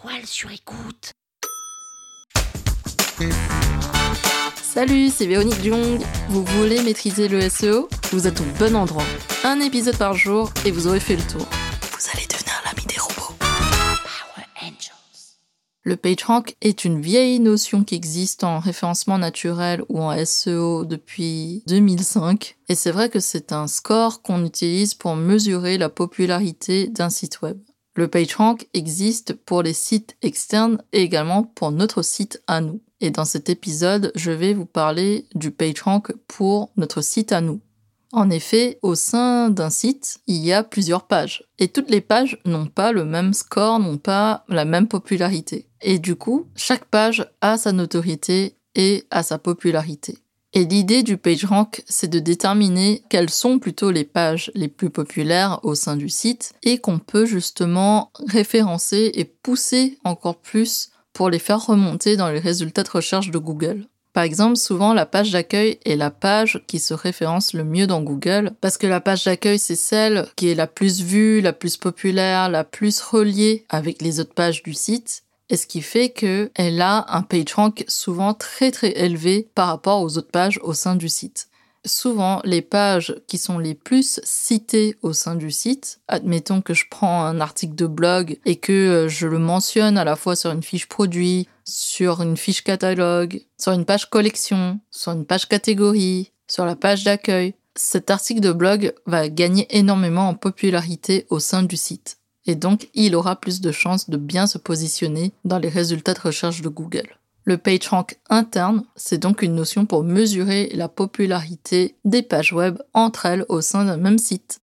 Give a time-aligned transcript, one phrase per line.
[0.00, 1.12] toile sur écoute.
[4.62, 6.00] Salut, c'est Véronique Jung.
[6.28, 9.04] Vous voulez maîtriser le SEO Vous êtes au bon endroit.
[9.44, 11.46] Un épisode par jour et vous aurez fait le tour.
[11.80, 13.34] Vous allez devenir l'ami des robots.
[13.40, 15.38] Power Angels.
[15.82, 21.64] Le PageRank est une vieille notion qui existe en référencement naturel ou en SEO depuis
[21.66, 22.56] 2005.
[22.68, 27.42] Et c'est vrai que c'est un score qu'on utilise pour mesurer la popularité d'un site
[27.42, 27.58] web.
[27.98, 32.80] Le PageRank existe pour les sites externes et également pour notre site à nous.
[33.00, 37.58] Et dans cet épisode, je vais vous parler du PageRank pour notre site à nous.
[38.12, 41.42] En effet, au sein d'un site, il y a plusieurs pages.
[41.58, 45.66] Et toutes les pages n'ont pas le même score, n'ont pas la même popularité.
[45.82, 50.18] Et du coup, chaque page a sa notoriété et a sa popularité.
[50.54, 55.60] Et l'idée du PageRank, c'est de déterminer quelles sont plutôt les pages les plus populaires
[55.62, 61.38] au sein du site et qu'on peut justement référencer et pousser encore plus pour les
[61.38, 63.86] faire remonter dans les résultats de recherche de Google.
[64.14, 68.02] Par exemple, souvent la page d'accueil est la page qui se référence le mieux dans
[68.02, 71.76] Google parce que la page d'accueil c'est celle qui est la plus vue, la plus
[71.76, 76.82] populaire, la plus reliée avec les autres pages du site et ce qui fait qu'elle
[76.82, 81.08] a un PageRank souvent très très élevé par rapport aux autres pages au sein du
[81.08, 81.48] site
[81.88, 86.84] souvent les pages qui sont les plus citées au sein du site, admettons que je
[86.88, 90.52] prends un article de blog et que euh, je le mentionne à la fois sur
[90.52, 96.32] une fiche produit, sur une fiche catalogue, sur une page collection, sur une page catégorie,
[96.46, 101.62] sur la page d'accueil, cet article de blog va gagner énormément en popularité au sein
[101.62, 102.17] du site.
[102.48, 106.20] Et donc, il aura plus de chances de bien se positionner dans les résultats de
[106.20, 107.18] recherche de Google.
[107.44, 113.26] Le PageRank interne, c'est donc une notion pour mesurer la popularité des pages web entre
[113.26, 114.60] elles au sein d'un même site.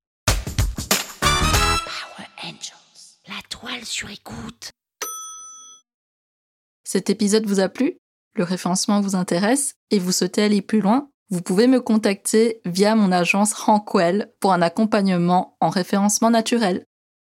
[1.22, 3.20] Power Angels.
[3.28, 4.72] La toile sur écoute.
[6.84, 7.98] Cet épisode vous a plu?
[8.34, 9.76] Le référencement vous intéresse?
[9.92, 11.10] Et vous souhaitez aller plus loin?
[11.30, 16.84] Vous pouvez me contacter via mon agence Rankwell pour un accompagnement en référencement naturel.